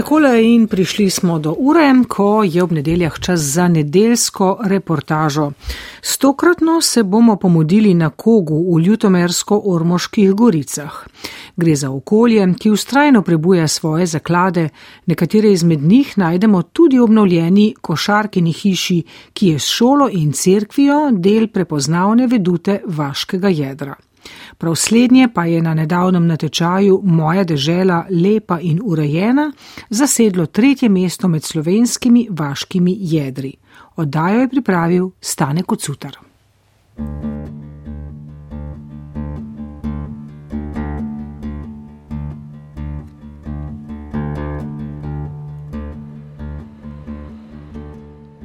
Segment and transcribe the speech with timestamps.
[0.00, 5.50] Takole in prišli smo do ure, ko je ob nedeljah čas za nedeljsko reportažo.
[6.02, 11.04] Stokratno se bomo pomudili na kogu v Ljutomersko-Ormoških goricah.
[11.56, 14.68] Gre za okolje, ki ustrajno prebuja svoje zaklade,
[15.06, 21.48] nekatere izmed njih najdemo tudi obnovljeni košarkini hiši, ki je s šolo in cerkvijo del
[21.48, 23.94] prepoznavne vedute vaškega jedra.
[24.60, 29.52] Prav slednje pa je na nedavnem natečaju Moja dežela lepa in urejena
[29.90, 33.54] zasedlo tretje mesto med slovenskimi vaškimi jedri.
[33.96, 36.18] Oddajo je pripravil Stane Kocutar.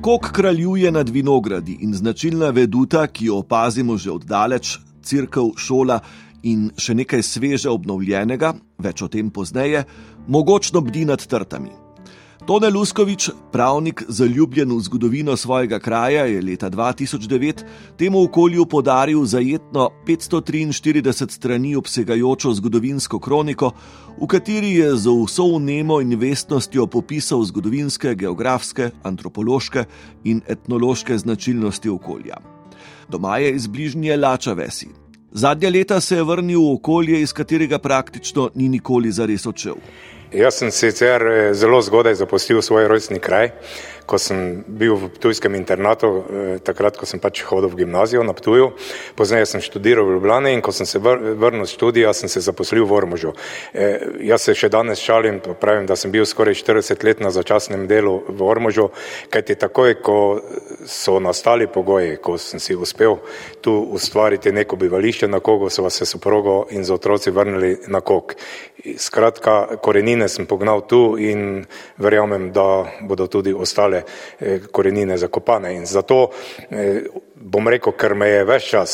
[0.01, 6.01] Kok kraljuje nad vinogradi in značilna veduta, ki jo opazimo že oddaleč, crkv, šola
[6.45, 9.85] in še nekaj sveže obnovljenega, več o tem pozneje,
[10.27, 11.85] mogočno bdi nad trtami.
[12.45, 17.63] Tone Luskovič, pravnik zaljubljen v zgodovino svojega kraja, je leta 2009
[17.97, 23.71] temu okolju podaril zajetno 543 strani obsegajočo zgodovinsko kroniko,
[24.21, 29.85] v kateri je z vso vnemo in vestnostjo popisal zgodovinske, geografske, antropološke
[30.23, 32.37] in etnološke značilnosti okolja.
[33.09, 35.04] Doma je iz bližnje Lača Vesi.
[35.37, 39.75] Zadnja leta se je vrnil v okolje, iz katerega praktično ni nikoli zares odšel.
[40.31, 43.49] Jaz sem sicer eh, zelo zgodaj zapustil svoj rojstni kraj,
[44.05, 48.33] ko sem bil v tujskem internatu, eh, takrat, ko sem pač hodil v gimnazijo na
[48.33, 48.73] Ptuju,
[49.15, 52.85] pozneje sem študiral v Ljubljani in ko sem se vrnil z študija, sem se zaposlil
[52.85, 53.33] v Ormožu.
[53.73, 57.87] E, jaz se še danes šalim, pravim, da sem bil skoraj 40 let na začasnem
[57.87, 58.89] delu v Ormožu,
[59.29, 60.41] kajti takoj, ko
[60.85, 63.17] so nastali pogoji, ko sem si uspel
[63.61, 68.01] tu ustvariti neko bivališče na kogu, so vas se soprogo in z otroci vrnili na
[68.01, 68.35] kog.
[68.97, 71.65] Skratka, korenine sem pognal tu in
[71.97, 74.03] verjamem, da bodo tudi ostale ostale
[74.39, 75.73] eh, korenine zakopane.
[75.73, 76.31] In zato
[76.69, 77.03] eh,
[77.35, 78.91] bom rekel, ker me je več čas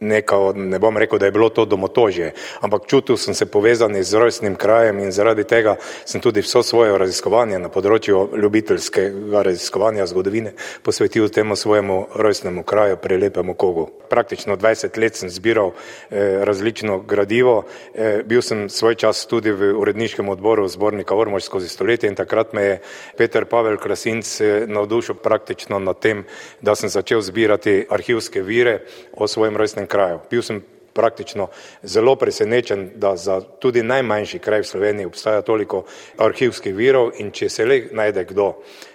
[0.00, 4.20] nekaj, ne bom rekel, da je bilo to domotožje, ampak čutil sem se povezan z
[4.20, 10.54] rojstnim krajem in zaradi tega sem tudi vso svoje raziskovanje na področju ljubiteljskega raziskovanja zgodovine
[10.82, 13.88] posvetil temu svojemu rojstnemu kraju, prelepemu kogu.
[14.10, 17.64] Praktično 20 let sem zbiral eh, različno gradivo,
[17.94, 22.52] eh, bil sem svoj čas tudi v uredniškem odboru zbornika Ormož skozi stoletje in takrat
[22.52, 22.80] me je
[23.16, 26.24] Peter Pavel Krasinc eh, navdušil praktično nad tem,
[26.60, 28.80] da sem začel zbirati arhivske vire
[29.12, 30.20] o svojem rojstnem kraju.
[30.30, 30.62] Bil sem
[30.94, 31.48] praktično
[31.82, 35.84] zelo presenečen, da za tudi najmanjši kraj v Sloveniji obstaja toliko
[36.18, 38.52] arhivskih virov in če se le najde kdo,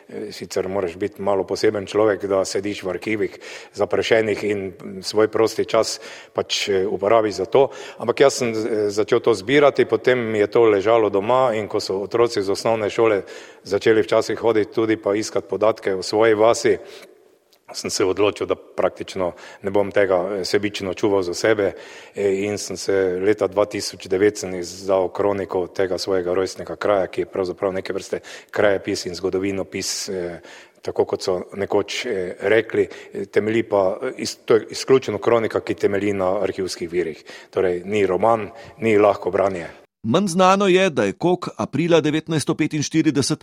[0.09, 3.37] eh, sicer moraš biti malo poseben človek, da sediš v arhivih
[3.73, 4.71] zaprašenih in
[5.01, 5.99] svoj prosti čas
[6.33, 7.67] pač eh, uporabi za to,
[7.97, 11.79] ampak jaz sem eh, začel to zbirati, potem mi je to ležalo doma in ko
[11.79, 13.21] so otroci z osnovne šole
[13.63, 16.77] začeli včasih hoditi tudi pa iskati podatke o svoji vasi,
[17.73, 19.31] sem se odločil, da praktično
[19.61, 21.71] ne bom tega sebično čuval za sebe
[22.15, 27.73] eh, in sem se leta 2009 izdal kroniko tega svojega rojstnega kraja, ki je pravzaprav
[27.73, 28.19] neke vrste
[28.51, 30.39] krajepis in zgodovinopis, eh,
[30.81, 32.05] tako kot so nekoč
[32.39, 32.87] rekli,
[33.31, 33.99] temelji pa,
[34.45, 38.47] to je izključeno kronika, ki temelji na arhivskih virih, torej ni roman,
[38.77, 39.67] ni lahko branje.
[40.03, 43.35] Manj znano je, da je Kok aprila 1945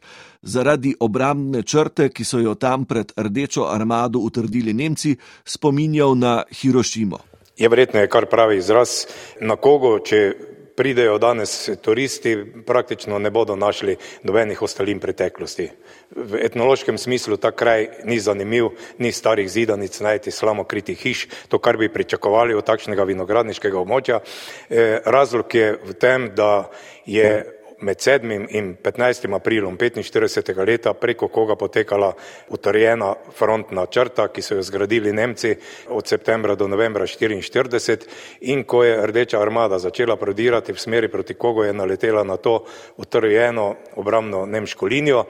[0.43, 7.19] zaradi obrambne črte, ki so jo tam pred Rdečo armado utrdili Nemci, spominjal na Hirošimo.
[7.57, 9.05] Je verjetno, je kar pravi izraz
[9.41, 10.33] na kogo, če
[10.77, 15.71] pridejo danes turisti, praktično ne bodo našli nobenih ostalin preteklosti.
[16.11, 21.77] V etnološkem smislu ta kraj ni zanimiv, ni starih zidanic, najti slamokritih hiš, to, kar
[21.77, 24.21] bi pričakovali od takšnega vinogradniškega območja.
[24.21, 26.71] Eh, razlog je v tem, da
[27.07, 28.47] je med 7.
[28.51, 29.35] in 15.
[29.35, 30.67] aprilom 45.
[30.67, 32.13] leta preko koga potekala
[32.49, 35.57] utrjena frontna črta, ki so jo zgradili Nemci
[35.89, 37.99] od septembra do novembra 1944
[38.41, 42.65] in ko je Rdeča armada začela prodirati v smeri proti kogo je naletela na to
[42.97, 45.25] utrjeno obramno nemško linijo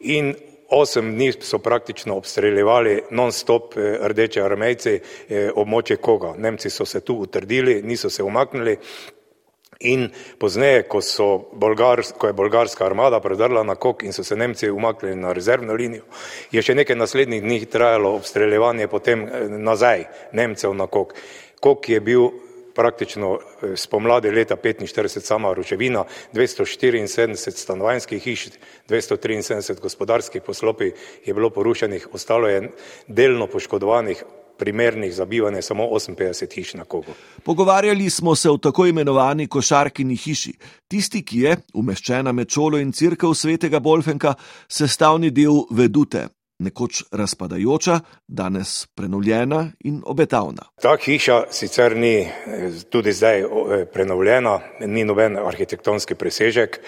[0.00, 0.34] in
[0.70, 6.34] Osem dni so praktično obstreljevali non-stop eh, rdeče armejci eh, območje koga.
[6.36, 8.76] Nemci so se tu utrdili, niso se umaknili,
[9.80, 10.98] In pozneje, ko,
[11.52, 15.74] Bolgar, ko je bolgarska armada predrla na kok in so se Nemci umaknili na rezervno
[15.74, 16.02] linijo,
[16.50, 21.14] je še nekaj naslednjih dni trajalo obstreljevanje potem eh, nazaj Nemcev na kok.
[21.62, 22.26] Kok je bil
[22.74, 26.04] praktično eh, spomladi leta 45 sama ruševina,
[26.34, 28.48] 274 stanovanjskih hiš,
[28.90, 30.92] 273 gospodarskih poslopij
[31.24, 32.70] je bilo porušenih, ostalo je
[33.06, 34.24] delno poškodovanih
[34.58, 37.12] primernih za bivanje samo 58 hiš na kogu.
[37.42, 40.52] Pogovarjali smo se o tako imenovani košarkini hiši,
[40.88, 44.34] tisti, ki je, umeščena med šolo in crkv svetega Bolfenka,
[44.68, 46.28] sestavni del vedute,
[46.58, 50.62] nekoč razpadajoča, danes prenovljena in obetavna.
[50.82, 52.30] Ta hiša sicer ni eh,
[52.90, 53.46] tudi zdaj eh,
[53.92, 56.80] prenovljena, ni noben arhitektonski presežek.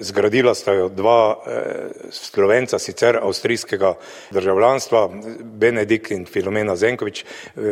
[0.00, 1.62] Zgradila sta jo dva eh,
[2.10, 3.94] slovenca, sicer avstrijskega
[4.30, 5.10] državljanstva,
[5.42, 7.24] Benedikt in Filomena Zenkovič,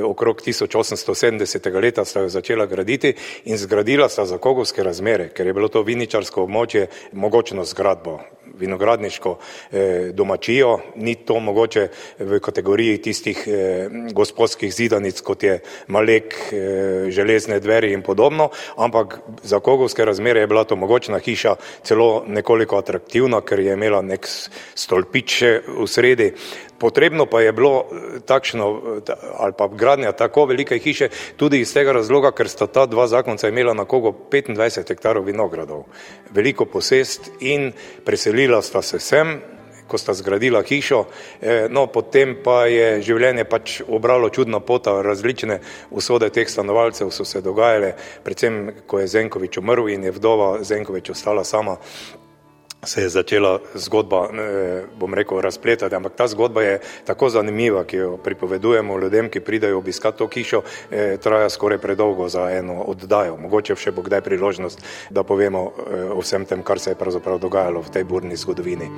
[0.05, 1.81] okrog 1870.
[1.81, 3.15] leta sta jo začela graditi
[3.45, 8.21] in zgradila sta za kogovske razmere, ker je bilo to viničarsko območje mogočno zgradbo
[8.59, 16.35] vinogradniško eh, domačijo, ni to mogoče v kategoriji tistih eh, gospodskih zidanic, kot je Malek,
[16.53, 22.25] eh, železne dveri in podobno, ampak za kogovske razmere je bila to mogočna hiša celo
[22.27, 24.27] nekoliko atraktivna, ker je imela nek
[24.75, 26.33] stolpič v sredi,
[26.79, 28.67] Potrebno pa je bilo eh, takšno
[29.09, 33.07] eh, ali pa gradnja tako velike hiše tudi iz tega razloga, ker sta ta dva
[33.07, 35.85] zakonca imela na kogo 25 hektarov vinogradov,
[36.31, 37.73] veliko posest in
[38.05, 39.41] preselila sta se sem,
[39.87, 41.05] ko sta zgradila hišo,
[41.41, 45.61] eh, no potem pa je življenje pač obralo čudno pota, različne
[45.91, 47.95] usode teh stanovalcev so se dogajale,
[48.25, 51.77] predvsem ko je Zenkovič umrl in je vdova Zenkovič ostala sama
[52.87, 54.29] se je začela zgodba,
[54.99, 59.79] bom rekel, razpletati, ampak ta zgodba je tako zanimiva, ki jo pripovedujemo ljudem, ki pridajo
[59.79, 63.37] obiskati to hišo, eh, traja skoraj predolgo za eno oddajo.
[63.37, 67.39] Mogoče še bo kdaj priložnost, da povemo eh, o vsem tem, kar se je pravzaprav
[67.39, 68.91] dogajalo v tej burni zgodovini.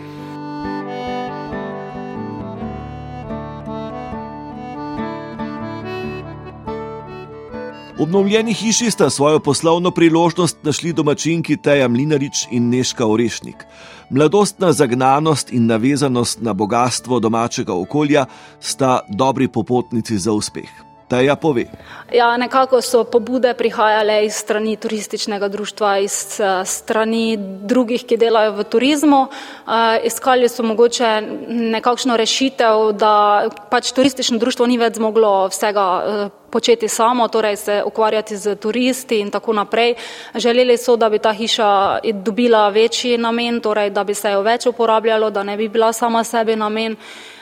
[7.96, 13.64] V obnovljeni hiši sta svojo poslovno priložnost našli domačinki Teja Mlinarič in Neška Orešnik.
[14.10, 18.26] Mladostna zagnanost in navezanost na bogatstvo domačega okolja
[18.60, 20.68] sta dobri popotnici za uspeh.
[21.08, 21.64] Teja pove.
[22.12, 28.52] Ja, nekako so pobude prihajale iz strani turističnega društva, iz eh, strani drugih, ki delajo
[28.58, 29.20] v turizmu.
[29.22, 29.72] Uh,
[30.04, 36.88] iskali so mogoče nekakšno rešitev, da pač turistično društvo ni več zmoglo vsega uh, početi
[36.88, 39.94] samo, torej se ukvarjati z turisti in tako naprej.
[40.34, 44.66] Želeli so, da bi ta hiša dobila večji namen, torej da bi se jo več
[44.66, 46.96] uporabljalo, da ne bi bila sama sebi namen.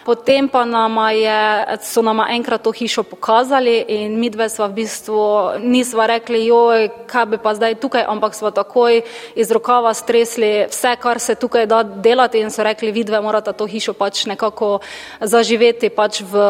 [0.04, 4.82] Potem pa nama je, so nama enkrat to hišo pokazali in mi dve sva v
[4.82, 5.20] bistvu
[5.62, 9.00] nisva rekli, joj, kaj bi pa zdaj tukaj, ampak sva takoj
[9.34, 13.54] iz rokava stresli vse, kar se tukaj da delati in so rekli, vi dve morate
[13.56, 14.82] to hišo pač nekako
[15.20, 16.44] zaživeti, pač v,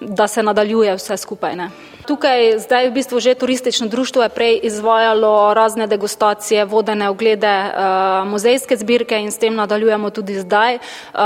[0.00, 1.54] da se nadaljuje vse skupaj.
[1.54, 1.70] Ne
[2.08, 8.24] tukaj zdaj v bistvu že turistično društvo je prej izvajalo razne degustacije, vodene oglede, uh,
[8.28, 10.78] muzejske zbirke in s tem nadaljujemo tudi zdaj.
[10.78, 11.20] Uh,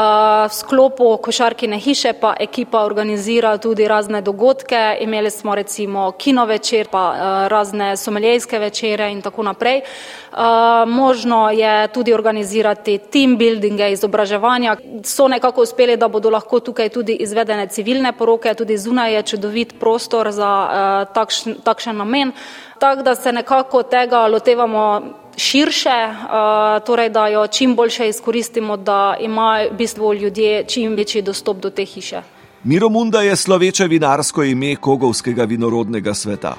[0.50, 4.96] v sklopu košarkine hiše pa ekipa organizira tudi razne dogodke.
[5.00, 9.82] Imeli smo recimo kino večer, pa uh, razne someljejske večere in tako naprej.
[10.86, 14.76] Možno je tudi organizirati team buildinge, izobraževanja.
[15.04, 19.74] So nekako uspeli, da bodo lahko tukaj tudi izvedene civilne poroke, tudi zunaj je čudovit
[19.80, 20.71] prostor za Eh,
[21.14, 22.32] takšen, takšen namen.
[22.78, 25.02] Tako da se nekako tega lotevamo
[25.36, 31.22] širše, eh, torej da jo čim boljše izkoristimo, da imajo v bistvu ljudje čim večji
[31.22, 32.22] dostop do te hiše.
[32.64, 36.54] Miromunda je sloveče vinarsko ime Kogovskega vinorodnega sveta.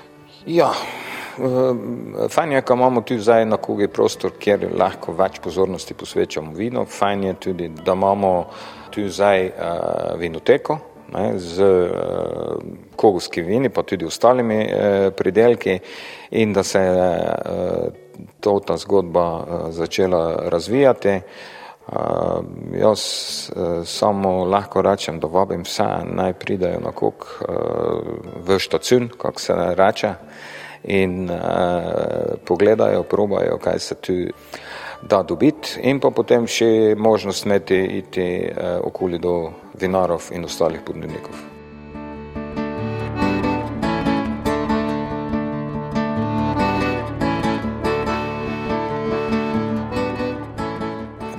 [0.46, 0.72] Ja.
[1.38, 6.54] Eh, fajn je, da imamo tu zdaj na kogi prostor, kjer lahko več pozornosti posvečamo
[6.54, 6.86] vinu.
[6.86, 8.50] Fajn je tudi, da imamo
[8.92, 10.78] tu zdaj uh, vinoteko,
[11.14, 12.58] ne, z uh,
[12.96, 15.80] kogovskimi vini, pa tudi ostalimi uh, pridelki,
[16.32, 17.88] in da se je uh,
[18.40, 21.20] to, ta zgodba uh, začela razvijati.
[21.88, 22.44] Uh,
[22.80, 23.02] jaz
[23.56, 25.84] uh, samo lahko rečem, da vabim vse,
[26.16, 27.58] naj pridejo na kok uh,
[28.48, 30.14] v štacun, kako se reče,
[30.84, 31.38] in uh,
[32.46, 34.14] pogledajo, probajo, kaj se tu
[35.10, 40.82] da dobiti, in pa potem še možnost imeti iti uh, okoli do vinarov in ostalih
[40.86, 41.36] ponudnikov.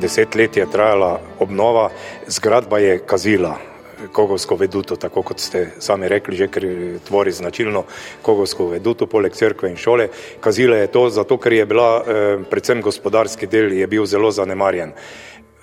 [0.00, 1.88] Deset let je trajala obnova,
[2.28, 3.73] zgradba je kazila.
[4.14, 6.66] Kogovsko veduto, tako kot ste sami rekli, že ker
[7.06, 7.84] tvori značilno
[8.22, 10.08] Kogovsko veduto, poleg crkve in šole.
[10.40, 14.94] Kazila je to, zato ker je bila, eh, predvsem gospodarski del, je bil zelo zanemarjen.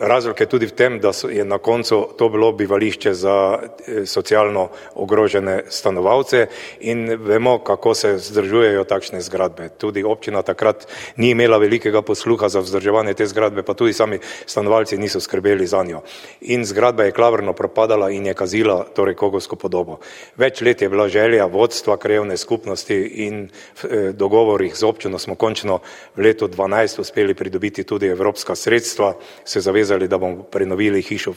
[0.01, 4.69] Razlog je tudi v tem, da je na koncu to bilo bivališče za eh, socialno
[4.95, 6.47] ogrožene stanovalce
[6.79, 9.69] in vemo, kako se vzdržujejo takšne zgradbe.
[9.69, 14.97] Tudi občina takrat ni imela velikega posluha za vzdrževanje te zgradbe, pa tudi sami stanovalci
[14.97, 16.01] niso skrbeli za njo.
[16.41, 19.99] In zgradba je klavrno propadala in je kazila torej kogovsko podobo.
[20.35, 23.49] Več let je bila želja vodstva krajevne skupnosti in
[23.83, 25.79] v eh, dogovorih z občino smo končno
[26.17, 29.13] v letu 12 uspeli pridobiti tudi evropska sredstva,
[29.45, 31.33] se zavezali zavezali, da bomo prenovili hišo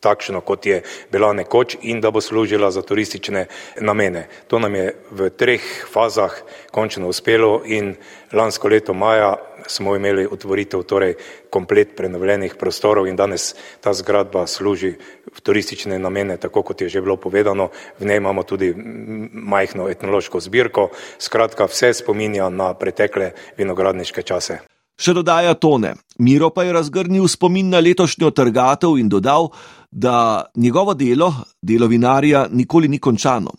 [0.00, 3.46] takšno, kot je bila nekoč in da bo služila za turistične
[3.80, 4.28] namene.
[4.48, 5.62] To nam je v treh
[5.92, 6.32] fazah
[6.70, 7.94] končno uspelo in
[8.32, 9.36] lansko leto maja
[9.66, 11.14] smo imeli otvoritev torej
[11.50, 14.92] komplet prenovljenih prostorov in danes ta zgradba služi
[15.32, 17.70] v turistične namene, tako kot je že bilo povedano.
[17.98, 18.74] V njej imamo tudi
[19.32, 24.73] majhno etnološko zbirko, skratka vse spominja na pretekle vinogradniške čase.
[25.00, 25.94] Še dodaja tone.
[26.18, 29.50] Miro pa je razgrnil spomin na letošnjo trgatev in dodal,
[29.90, 31.32] da njegovo delo,
[31.62, 33.50] delo vinarja, nikoli ni končano.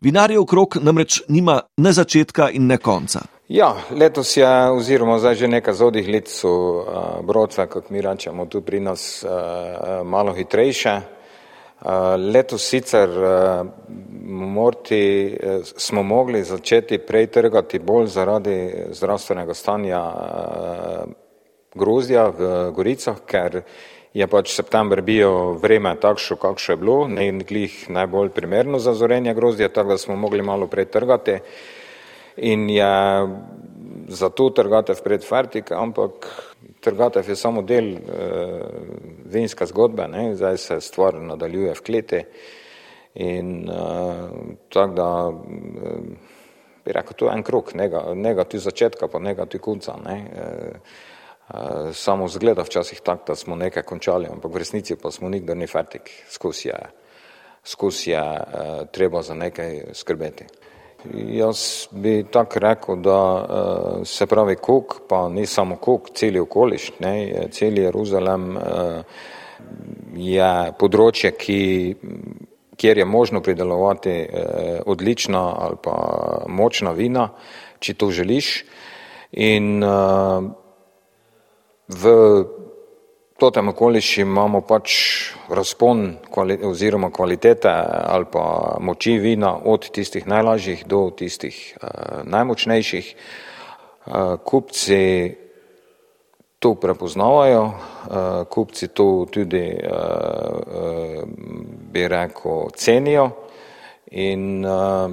[0.00, 3.20] Vinarjev krok namreč nima ne začetka in ne konca.
[3.48, 8.46] Ja, letos je, oziroma zdaj že nekaj zodih let so uh, brodce, kot mi rečemo,
[8.46, 11.00] tu pri nas uh, malo hitrejše.
[12.18, 13.08] Letos sicer
[14.28, 18.56] morti, uh, smo mogli začeti prej trgati bolj zaradi
[18.90, 20.02] zdravstvenega stanja
[21.74, 23.62] grozdja v Goricah, ker
[24.12, 29.34] je pač september bil vreme takšno, kakšno je bilo, ne glih najbolj primerno za zorenje
[29.34, 31.38] grozdja, tako da smo mogli malo prej trgati.
[32.36, 32.94] In je
[34.08, 36.26] zato trgatev pred fertik, ampak
[36.80, 38.00] trgatev je samo del uh,
[39.24, 40.34] vinske zgodbe, ne?
[40.36, 42.22] zdaj se stvar nadaljuje v kleti
[43.14, 44.24] in uh,
[44.68, 45.36] tako da uh,
[46.84, 47.74] bi rekel, to je en krok,
[48.14, 49.96] njega tu začetka pa njega tu konca.
[50.04, 50.18] Ne?
[50.32, 51.16] Uh,
[51.48, 55.56] Uh, samo zgleda včasih tako, da smo nekaj končali, ampak v resnici pa smo nikdar
[55.56, 56.80] ni fertik, skozi je,
[57.64, 60.44] skozi je uh, treba za nekaj skrbeti.
[61.06, 66.90] Jaz bi tako rekel, da uh, se pravi kuk, pa ni samo kuk, celi okoliš,
[66.98, 68.64] ne, celi Jeruzalem uh,
[70.18, 71.60] je področje, ki,
[72.76, 75.94] kjer je možno pridelovati uh, odlična ali pa
[76.48, 77.28] močna vina,
[77.78, 78.50] če to želiš.
[79.38, 79.84] In
[81.88, 82.12] v
[83.38, 84.92] totem okoliši imamo pač
[85.48, 91.88] razpon kvali, oziroma kvalitete ali pa moči vina od tistih najlažjih do tistih uh,
[92.24, 93.14] najmočnejših.
[94.06, 94.14] Uh,
[94.44, 95.36] kupci
[96.58, 99.92] to prepoznavajo, uh, kupci to tudi, uh,
[100.66, 101.22] uh,
[101.92, 103.30] bi rekel, cenijo
[104.10, 105.12] in uh,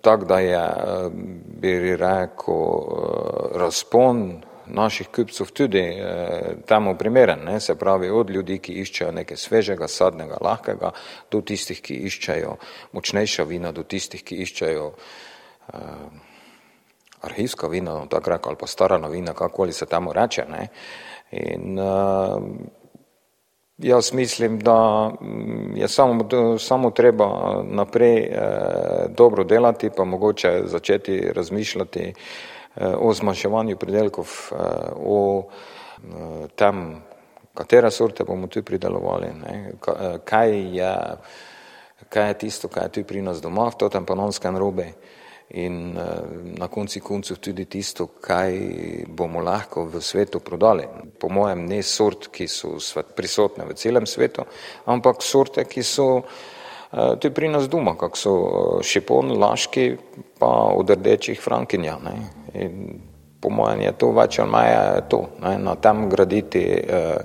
[0.00, 1.12] tako da je, uh,
[1.60, 7.60] bi rekel, uh, razpon naših kupcev tudi eh, temu primeren, ne?
[7.60, 10.92] se pravi od ljudi, ki iščejo nekaj svežega, sadnega, lahkega,
[11.30, 12.56] do tistih, ki iščejo
[12.92, 15.78] močnejša vina, do tistih, ki iščejo eh,
[17.20, 20.44] arhivska vina, no, tako rekel, ali pa stara vina, kakoli se temu reče.
[20.48, 20.68] Ne?
[21.30, 22.68] In eh,
[23.78, 28.38] jaz mislim, da mm, je samo, samo treba naprej eh,
[29.08, 32.14] dobro delati, pa mogoče začeti razmišljati
[32.76, 34.56] o zmanjševanju pridelkov, eh,
[34.96, 37.02] o eh, tem,
[37.54, 40.94] katere sorte bomo tu pridelovali, ne, eh, kaj je,
[42.08, 44.92] kaj je tisto, kaj je tu pri nas doma, v totem panonskem robe
[45.50, 45.98] in
[46.58, 48.54] na konci koncev tudi tisto, kaj
[49.08, 50.86] bomo lahko v svetu prodali.
[51.18, 52.78] Po mojem ne sort, ki so
[53.16, 54.46] prisotne v celem svetu,
[54.86, 56.22] ampak sorte, ki so
[57.18, 59.96] tudi pri nas doma, kak so šipon, laški,
[60.38, 61.98] pa od rdečih frankinja.
[61.98, 62.39] Ne.
[62.54, 63.00] In
[63.40, 67.16] po mojem je to več ali manj to, ne, na tem graditi eh,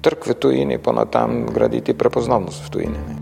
[0.00, 3.02] trg v tujini, pa na tem graditi prepoznavnost v tujini.
[3.08, 3.16] Ne.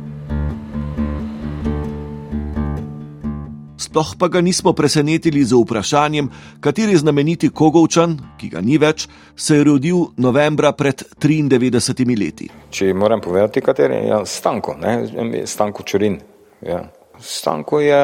[3.78, 6.28] Sploh pa ga nismo presenetili z vprašanjem,
[6.60, 9.06] kateri znameniti Kogovčan, ki ga ni več,
[9.38, 12.50] se je rodil novembra pred 93 leti.
[12.74, 15.46] Če moram povedati, kateri je ja, Stanko, ne?
[15.46, 16.18] Stanko Čurin.
[16.66, 16.82] Ja.
[17.20, 18.00] Stanko je,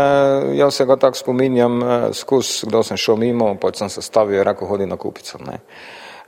[0.57, 4.43] jaz se ga tako spominjam, eh, skozi, kdo sem šel mimo, pa sem se stavil,
[4.45, 5.39] rekel, hodi na kupico.
[5.47, 5.59] Ne.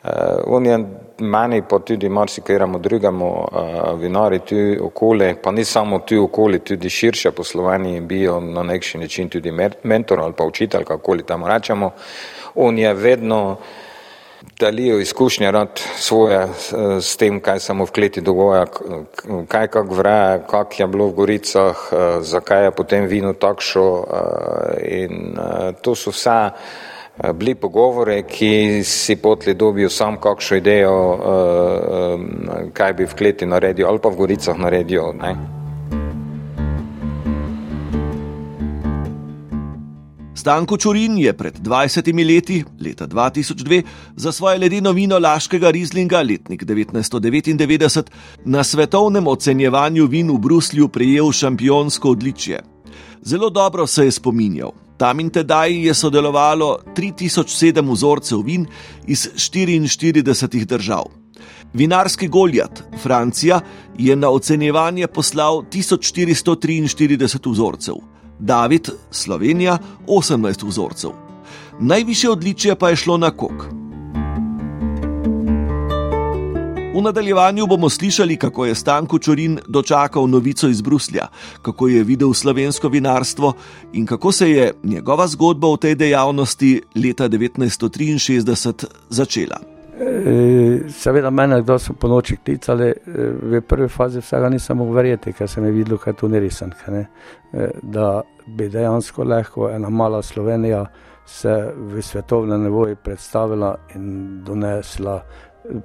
[0.06, 0.12] Uh,
[0.46, 0.78] on je
[1.18, 6.90] meni, pa tudi marsikajremu drugemu uh, vinari tu okoli, pa ni samo tu okoli, tudi
[6.90, 9.50] širše po Sloveniji, bil na nekšen način tudi
[9.82, 11.90] mentor ali pa učitelj, kakoli tamo rečemo.
[12.54, 13.58] On je vedno uh,
[14.58, 16.48] delijo izkušnje rad svoje
[17.00, 18.66] s tem, kaj se mu v kleti dogaja,
[19.48, 21.76] kaj kak vre, kak je bilo v Goricah,
[22.20, 23.86] zakaj je potem vino takšo
[24.82, 25.36] in
[25.82, 26.52] to so vse
[27.34, 30.96] bili pogovore, ki si potli dobijo sam kakšno idejo,
[32.72, 35.12] kaj bi v kleti naredil ali pa v goricah naredil.
[35.16, 35.36] Ne?
[40.46, 43.82] Stanko Čurin je pred 20 leti, leta 2002,
[44.16, 48.02] za svoje ledeno vino Laškega Rizlinga, letnik 1999,
[48.44, 52.62] na svetovnem ocenjevanju vin v Bruslju prejel šampionsko odličje.
[53.22, 54.70] Zelo dobro se je spominjal.
[54.96, 58.66] Tam in tedaj je sodelovalo 3007 vzorcev vin
[59.06, 61.10] iz 44 držav.
[61.74, 63.60] Vinarski Goljat, Francija,
[63.98, 68.15] je na ocenjevanje poslal 1443 vzorcev.
[68.38, 71.10] David, Slovenija 18 vzorcev.
[71.80, 73.86] Najviše odličje pa je šlo na kok.
[76.96, 81.26] V nadaljevanju bomo slišali, kako je Stanko Čorin dočakal novico iz Bruslja,
[81.62, 83.52] kako je videl slovensko vinarstvo
[83.92, 89.75] in kako se je njegova zgodba o tej dejavnosti leta 1963 začela.
[90.00, 94.94] E, seveda, mene, kdo so po noči klicali, e, v prvi fazi vsega nisem mogel
[94.94, 96.74] verjeti, ker sem videl, kaj to ni resen.
[96.86, 97.04] E,
[97.82, 100.84] da bi dejansko lahko ena mala Slovenija
[101.26, 105.22] se v svetovnem nevoju predstavila in donesla,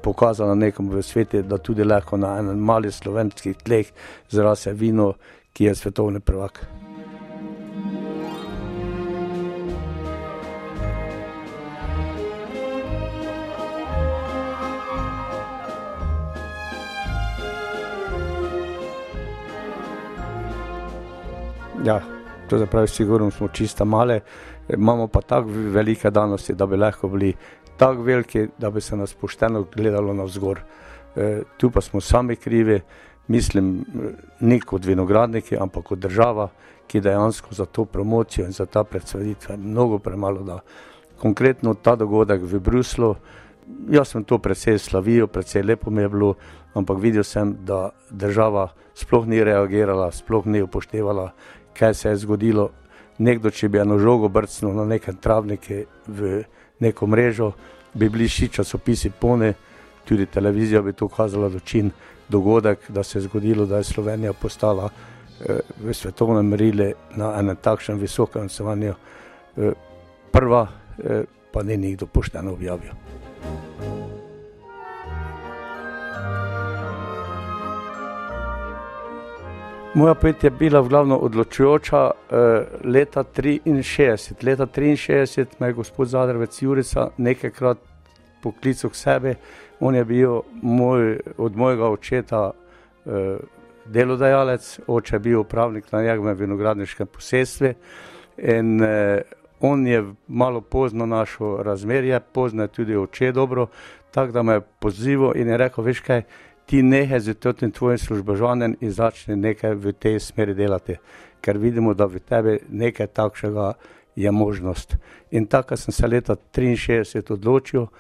[0.04, 3.88] pokazala nekomu v svetu, da tudi lahko na enem malih slovenskih tleh
[4.30, 5.14] zrase vino,
[5.54, 6.66] ki je svetovni prvak.
[21.86, 22.02] Ja,
[22.50, 24.20] to je pravi, sigurno smo čista male,
[24.70, 27.34] imamo pa tako velike danosti, da bi lahko bili
[27.78, 30.60] tako veliki, da bi se nas pošteno gledalo na vzgor.
[31.16, 32.82] E, tu pa smo sami krivi,
[33.28, 33.86] mislim,
[34.40, 36.50] ni kot vinogradniki, ampak kot država,
[36.88, 40.60] ki dejansko za to promocijo in za ta predstavitve mnogo premalo da.
[41.18, 43.16] Konkretno ta dogodek v Bruslu,
[43.90, 46.34] jaz sem to predvsej slavil, predvsej lepo mi je bilo,
[46.74, 51.32] ampak videl sem, da država sploh ni reagirala, sploh ni upoštevala
[51.78, 52.70] kaj se je zgodilo.
[53.18, 56.44] Nekdo, če bi eno žogo brcnil na nekem travniku v
[56.80, 57.52] neko mrežo,
[57.94, 59.54] bi bili vsi časopisi pone,
[60.06, 61.92] tudi televizija bi to kazala dočin
[62.30, 67.56] dogodek, da se je zgodilo, da je Slovenija postala eh, v svetovnem merilu na enem
[67.56, 68.94] takšnem visokem stanju.
[69.58, 69.72] Eh,
[70.32, 70.68] prva,
[71.04, 73.11] eh, pa ni nikdo pošteno objavil.
[79.94, 84.46] Moja pet je bila v glavno odločujoča eh, leta 63.
[84.46, 87.78] Leta 63 me je gospod Zadrvec Jurica nekajkrat
[88.42, 89.36] poklical k sebi.
[89.80, 92.52] On je bil moj, od mojega očeta
[93.06, 93.38] eh,
[93.86, 97.74] delodajalec, oče je bil upravnik na njegovem vinogradniškem posestvu.
[98.38, 99.22] In eh,
[99.60, 103.68] on je malo pozno našel razmerje, pozno je tudi oče dobro,
[104.12, 106.24] tako da me je pozival in je rekel, veš kaj,
[106.72, 110.96] ti nehaj z tem tvojim službožanem in začne nekaj v tej smeri delati,
[111.44, 113.74] ker vidimo, da v tebi nekaj takšnega
[114.16, 114.96] je možnost.
[115.36, 117.92] In tako sem se leta 63 odločil,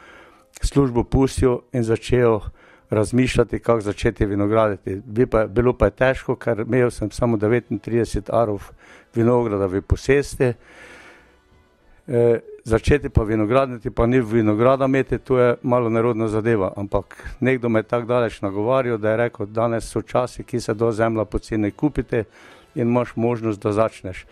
[0.64, 2.40] službo pustil in začel
[2.90, 5.02] razmišljati, kako začeti vinograditi.
[5.06, 8.72] Bi pa, bilo pa je težko, ker imel sem samo 39 arov
[9.16, 10.54] vinograda v posesti.
[12.08, 16.74] E, začeti pa vinograditi, pa ni vinograda imeti, to je malo nerodna zadeva.
[16.78, 20.74] Ampak nekdo me je tako daleč nagovarjal, da je rekel, danes so časi, ki se
[20.74, 22.24] do zemlja poceni kupite
[22.76, 24.26] in imaš možnost, da začneš.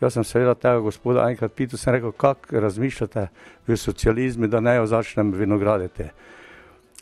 [0.00, 3.28] Jaz sem seveda tega gospoda enkrat pital, sem rekel, kako razmišljate
[3.66, 6.08] v socializmu, da ne jo začnem vinograditi.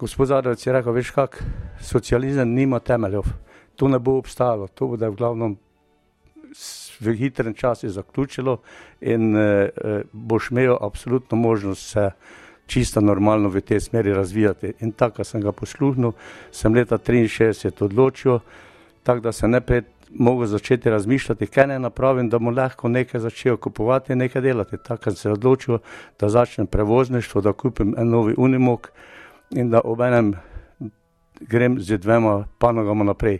[0.00, 1.42] Gospod Zadovec je rekel, veš kak,
[1.80, 3.22] socializem nima temeljev,
[3.76, 5.56] to ne bo obstajalo, to bo da v glavnem
[7.02, 8.60] v hitrem času zaključilo
[9.00, 9.68] in eh,
[10.12, 12.10] boš imel absolutno možnost se
[12.66, 14.72] čisto normalno v tej smeri razvijati.
[14.80, 16.12] In tako sem ga posluhnil,
[16.52, 18.38] sem leta 63 odločil,
[19.02, 19.82] tako da se najprej
[20.14, 24.76] mogel začeti razmišljati, kaj ne napravim, da mu lahko nekaj začel kupovati in nekaj delati.
[24.76, 25.78] Tako sem se odločil,
[26.20, 28.90] da začnem prevozništvo, da kupim en novi Unimog
[29.50, 30.34] in da ob enem
[31.40, 33.38] grem z dvema panogama naprej.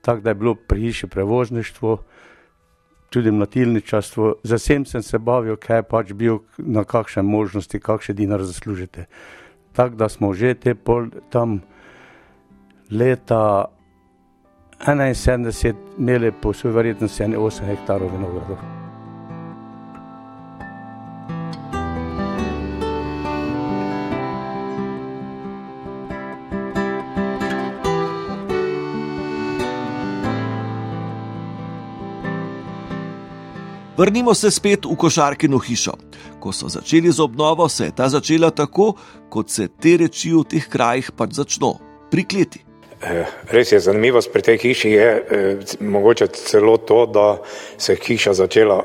[0.00, 1.98] Tako da je bilo pri hiši prevozništvo,
[3.10, 8.42] tudi mlatilničarstvo, za vsem sem se bavil, kaj pač bil na kakšne možnosti, kakšne dinar
[8.42, 9.06] zaslužite.
[9.72, 11.60] Tako da smo že te pol tam
[12.90, 13.66] leta
[14.86, 18.83] 71 imeli po svoji verjetnosti 8 hektarov vinogradov.
[33.96, 35.92] Vrnimo se spet v košarkino hišo.
[36.42, 38.94] Ko so začeli z obnovo, se je ta začela tako,
[39.30, 41.78] kot se te reči v teh krajih pač začno-
[42.12, 42.64] prikleti.
[43.02, 47.38] Eh, res je zanimivost pri tej hiši je eh, mogoče celo to, da
[47.78, 48.82] se je hiša začela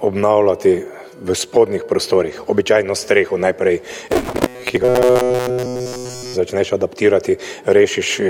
[0.00, 0.84] obnavljati
[1.20, 3.80] v spodnjih prostorih, običajno streho najprej,
[4.66, 4.94] ki ga
[6.38, 8.26] začneš adaptirati, rešiš, eh,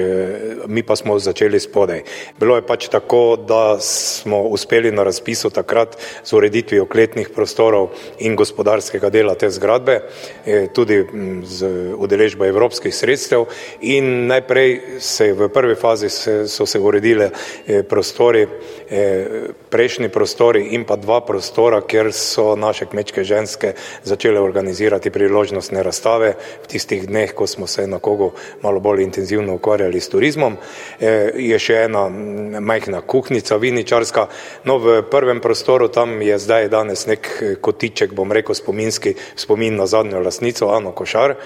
[0.66, 2.02] mi pa smo začeli spodaj.
[2.40, 8.36] Bilo je pač tako, da smo uspeli na razpisu takrat z ureditvijo kletnih prostorov in
[8.36, 10.00] gospodarskega dela te zgradbe,
[10.46, 13.46] eh, tudi mm, z udeležbo evropskih sredstev
[13.80, 18.46] in najprej se v prvi fazi se, so se uredile eh, prostori,
[19.68, 26.34] prejšnji prostori in pa dva prostora, kjer so naše kmečke ženske začele organizirati priložnostne razstave
[26.64, 28.32] v tistih dneh, ko smo se na na kogo
[28.62, 30.56] malo bolj intenzivno ukvarjali s turizmom.
[31.00, 32.06] E, je še ena
[32.60, 34.28] majhna kuhnica, viničarska.
[34.64, 37.28] No, v prvem prostoru tam je zdaj danes nek
[37.60, 41.36] kotiček, bom rekel, spominski spomin na zadnjo lasnico, Ano Košar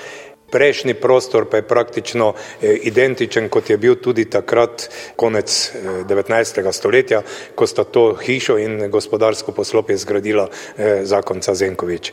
[0.53, 5.73] prejšnji prostor pa je praktično eh, identičen, kot je bil tudi takrat konec
[6.09, 6.61] 19.
[6.61, 7.23] Eh, stoletja,
[7.55, 12.13] ko sta to hišo in gospodarsko poslopje zgradila eh, zakonca Zenkovič.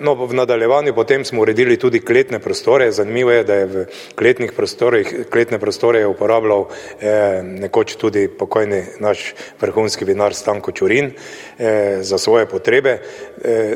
[0.00, 2.92] No, v nadaljevanju potem smo uredili tudi kletne prostore.
[2.92, 6.66] Zanimivo je, da je v kletnih prostorih, kletne prostore je uporabljal
[7.42, 11.12] nekoč tudi pokojni naš vrhunski vinar Stanko Čurin
[12.00, 12.98] za svoje potrebe.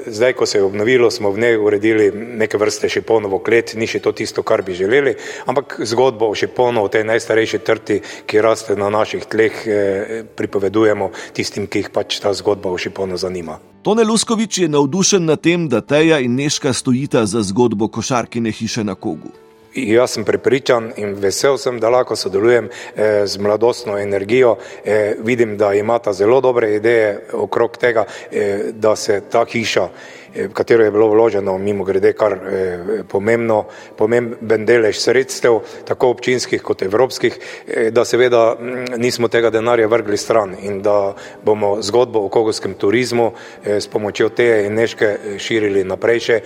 [0.06, 3.98] Zdaj, ko se je obnovilo, smo v njej uredili neke vrste šiponovo klet, ni še
[3.98, 5.14] to tisto, kar bi želeli,
[5.46, 11.10] ampak zgodbo o Šiponu, o tej najstarejši trti, ki raste na naših tleh, eh, pripovedujemo
[11.32, 13.58] tistim, ki jih pač ta zgodba o Šiponu zanima.
[13.82, 18.84] Tone Luskovič je navdušen nad tem, da Teja in Neška stojita za zgodbo košarkine hiše
[18.84, 19.32] na Kogu.
[19.74, 24.56] Jaz sem prepričan in vesel sem, da lahko sodelujem eh, z mladostno energijo.
[24.84, 29.88] Eh, vidim, da imata zelo dobre ideje okrog tega, eh, da se ta hiša
[30.34, 33.64] v katero je bilo vloženo mimo grede kar eh, pomembno,
[33.96, 40.16] pomemben delež sredstev, tako občinskih kot evropskih, eh, da seveda mm, nismo tega denarja vrgli
[40.16, 41.14] stran in da
[41.44, 43.32] bomo zgodbo o kogoskem turizmu
[43.64, 46.40] eh, s pomočjo teje in neške širili naprej še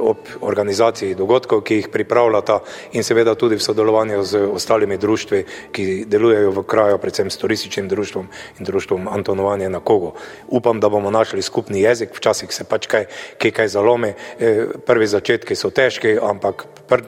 [0.00, 2.58] ob organizaciji dogodkov, ki jih pripravljata
[2.92, 7.88] in seveda tudi v sodelovanju z ostalimi društvi, ki delujejo v kraju, predvsem s turističnim
[7.88, 10.14] društvom in društvom Antonovanje na Kogo.
[10.48, 13.06] Upam, da bomo našli skupni jezik, včasih se pač kaj
[13.38, 14.12] ki kaj zalomi.
[14.38, 16.66] E, prvi začetki so težki, ampak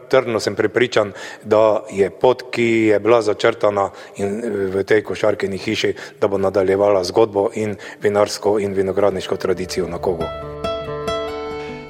[0.08, 1.12] trdno sem pripričan,
[1.44, 6.38] da je pot, ki je bila začrtana in e, v tej košarkini hiši, da bo
[6.38, 10.24] nadaljevala zgodbo in vinarsko in vinogradniško tradicijo na kogu.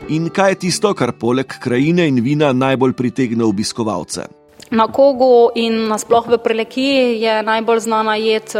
[0.09, 4.27] In kaj je tisto, kar poleg krajine in vina najbolj pritegne obiskovalce?
[4.71, 6.89] Na kogu in nasploh v preleki
[7.23, 8.53] je najbolj znana jed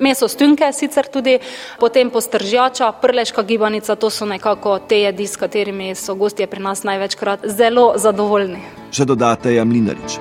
[0.00, 1.38] meso stunke, sicer tudi
[1.80, 6.82] potem postržjača, prleška gibanica, to so nekako te jedi, s katerimi so gostje pri nas
[6.82, 8.64] največkrat zelo zadovoljni.
[8.90, 10.18] Še dodate Jamlinarič.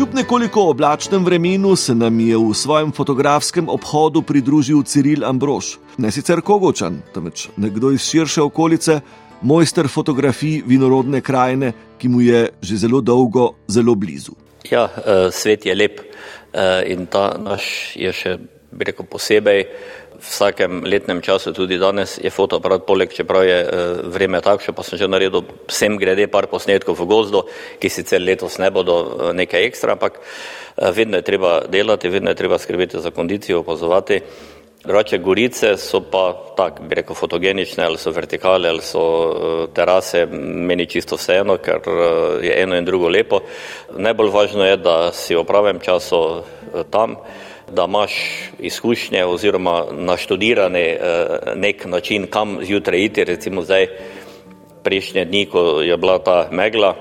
[0.00, 6.08] Kljub nekoliko oblačnem vremenu se nam je v svojem fotografskem obhodu pridružil Ciril Ambrož, ne
[6.10, 9.00] sicer Kogočan, temveč nekdo iz širše okolice,
[9.42, 14.32] mojster fotografij vinorodne krajine, ki mu je že zelo dolgo zelo blizu.
[14.68, 18.36] Ja, uh, svet je lep uh, in ta naš je še,
[18.70, 19.64] bi rekel, posebej.
[20.20, 24.84] V vsakem letnem času, tudi danes, je fotoaparat poleg, čeprav je uh, vreme takšno, pa
[24.84, 27.46] sem že naredil vsem grede par posnetkov v gozdu,
[27.80, 30.20] ki sicer letos ne bodo nekaj ekstra, ampak
[30.76, 34.20] vedno je treba delati, vedno je treba skrbeti za kondicijo, opazovati.
[34.84, 40.24] Drugače, gorice so pa tako, bi rekel, fotogenične, ali so vertikale, ali so uh, terase,
[40.32, 43.42] meni čisto vseeno, ker uh, je eno in drugo lepo.
[43.96, 46.40] Najbolj važno je, da si v pravem času uh,
[46.90, 47.18] tam,
[47.68, 48.16] da imaš
[48.58, 53.86] izkušnje oziroma naštudirane uh, nek način, kam zjutraj iti, recimo zdaj
[54.82, 56.94] prejšnje dni, ko je bila ta megla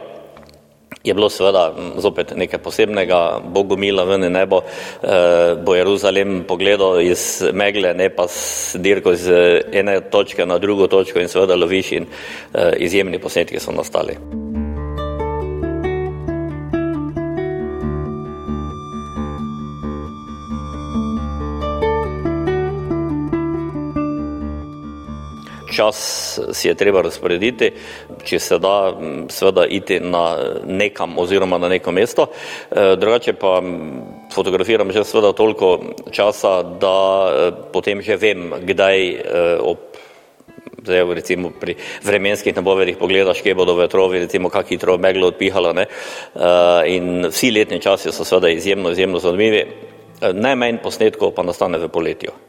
[1.03, 4.61] je bilo seveda zopet nekaj posebnega, Bogomila ven in nebo,
[5.03, 9.27] eh, bo Jeruzalem pogledal iz megle, ne pa s dirko iz
[9.71, 12.05] ene točke na drugo točko in seveda loviš in
[12.53, 14.38] eh, izjemni posnetki so nastali.
[25.79, 27.71] Čas si je treba razporediti,
[28.27, 28.91] če se da
[29.31, 30.23] seveda iti na
[30.67, 32.27] nekam oziroma na neko mesto.
[32.27, 33.61] E, drugače pa
[34.33, 35.79] fotografiram že seveda toliko
[36.11, 36.97] časa, da
[37.31, 39.19] e, potem že vem, kdaj e,
[39.63, 39.87] ob
[40.79, 41.75] Zdaj, recimo pri
[42.07, 45.73] vremenskih napovedih pogledaš, kje bodo vetrovi, recimo, kak hitro meglo odpihala.
[45.75, 45.85] Ne?
[46.87, 49.65] In vsi letni časi so seveda izjemno, izjemno zanimivi.
[50.33, 52.48] Najmanj posnetkov pa nastane v poletju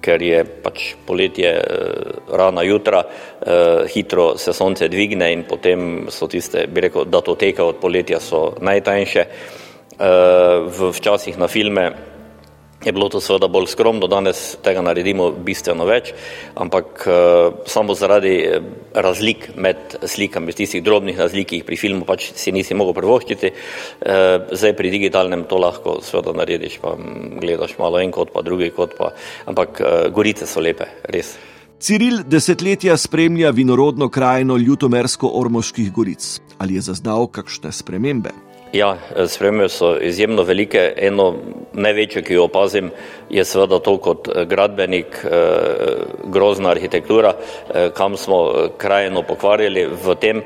[0.00, 6.26] ker je pač poletje, eh, rana jutra, eh, hitro se sonce dvigne in potem so
[6.26, 9.26] tiste, bi rekel, datoteke od poletja so najtanjše.
[9.98, 12.07] Eh, v včasih na filme
[12.88, 16.12] je bilo to seveda bolj skromno, danes tega naredimo bistveno več,
[16.56, 17.16] ampak uh,
[17.68, 22.52] samo zaradi eh, razlik med slikami, tistih drobnih razlik, ki jih pri filmu pač si
[22.54, 26.96] nisi mogel privoščiti, uh, zdaj pri digitalnem to lahko seveda narediš, pa
[27.42, 29.12] gledaš malo en kot pa drugi kot pa,
[29.50, 31.36] ampak uh, gorice so lepe, res.
[31.78, 36.26] Ciril desetletja spremlja vinorodno krajino Ljutomersko-Ormoških goric.
[36.58, 38.32] Ali je zaznal kakšne spremembe?
[38.72, 40.92] Ja, spremembe so izjemno velike.
[40.96, 41.34] Eno
[41.72, 42.90] največje, ki jo opazim,
[43.30, 50.14] je seveda to kot eh, gradbenik, eh, grozna arhitektura, eh, kam smo krajino pokvarili v
[50.20, 50.42] tem,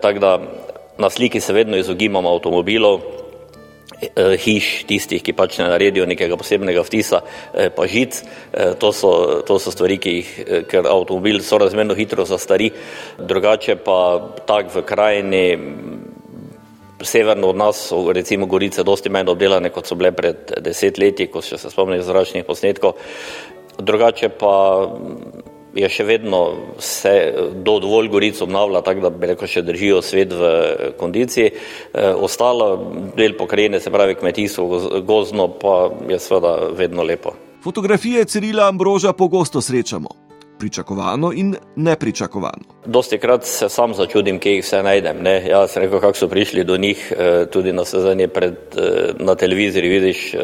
[0.00, 0.38] tako da
[0.98, 3.00] na sliki se vedno izogibamo avtomobilov,
[4.44, 7.22] hiš, tistih, ki pač ne naredijo nekega posebnega vtisa,
[7.76, 8.18] pa žic.
[8.80, 9.12] To so,
[9.48, 10.32] to so stvari, ki jih,
[10.68, 12.68] ker avtomobil sorazmerno hitro zastari,
[13.16, 13.98] drugače pa
[14.44, 15.46] tak v krajini
[17.02, 21.28] severno od nas so recimo gorice dosti manj obdelane, kot so bile pred deset leti,
[21.30, 22.96] ko še se spomnim zračnih posnetkov.
[23.78, 24.54] Drugače pa
[25.76, 26.40] je še vedno
[26.80, 27.12] se
[27.52, 30.52] do dovolj goric obnavlja, tako da bi rekel, še držijo svet v
[30.96, 31.50] kondiciji.
[31.52, 32.70] E, ostalo
[33.16, 37.36] del pokrajine, se pravi kmetijstvo, gozno, pa je seveda vedno lepo.
[37.64, 40.25] Fotografije Cirila Ambroža pogosto srečamo
[40.58, 42.64] pričakovano in nepričakovano.
[42.86, 45.16] Dosti krat se sam začudim, kje jih vse najdem.
[45.22, 45.34] Ne?
[45.48, 49.34] Ja, sem rekel, kako so prišli do njih, eh, tudi na sezanje pred, eh, na
[49.34, 50.40] televiziji, vidiš eh,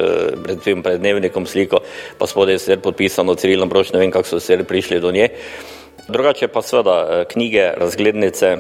[0.83, 1.81] pred, dnevnikom sliko,
[2.18, 5.29] pa spodaj je vse podpisano, civilno broš, ne vem, kako so vse prišli do nje.
[6.09, 8.57] Drugače pa seveda knjige, razglednice,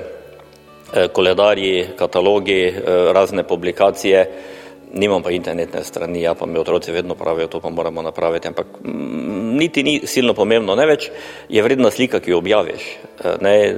[1.12, 2.74] koledarji, katalogi,
[3.12, 4.26] razne publikacije
[4.92, 8.66] nimam pa internetne strani, ja pa mi otroci vedno pravijo, to pa moramo napraviti, ampak
[8.84, 11.10] mm, niti ni silno pomembno, ne več
[11.48, 12.88] je vredna slika, ki jo objaviš.
[13.24, 13.74] Eh, ne, eh,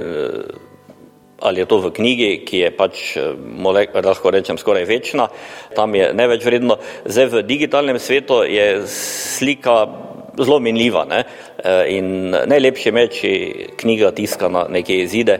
[1.39, 5.27] ali je to v knjigi, ki je pač, eh, lahko rečem, skoraj večna,
[5.75, 6.79] tam je ne več vredno.
[7.05, 9.85] Zdaj v digitalnem svetu je slika
[10.35, 11.23] zelo minljiva ne?
[11.87, 13.29] in najlepše meči
[13.79, 15.39] knjiga tiskana nekje izide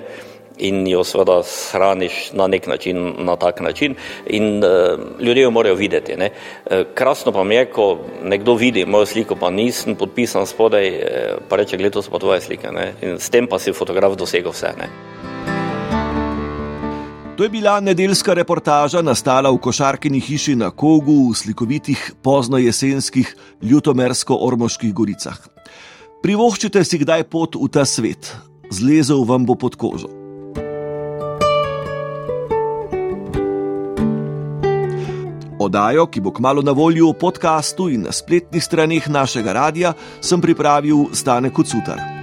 [0.58, 3.96] in jo seveda shraniš na nek način, na tak način
[4.28, 6.16] in uh, ljudje jo morajo videti.
[6.18, 6.30] Ne.
[6.66, 11.04] Uh, krasno pa mi je, ko nekdo vidi mojo sliko, pa nisem podpisan spodaj, uh,
[11.50, 12.72] pa reče, gled, to so pa tvoje slike.
[12.72, 12.94] Ne.
[13.02, 14.74] In s tem pa si fotograf dosegel vse.
[14.78, 14.90] Ne.
[17.36, 24.94] To je bila nedeljska reportaža, nastala v košarkini hiši na Kogu v slikovitih poznojesenskih ljutomersko-ormoških
[24.94, 25.36] goricah.
[26.24, 28.32] Privoščite si kdaj pot v ta svet,
[28.72, 30.25] zlezel vam bo pod kožo.
[35.66, 40.38] Odajo, ki bo kmalo na voljo v podkastu in na spletnih straneh našega radia, sem
[40.38, 42.15] pripravil Stane Kucutar.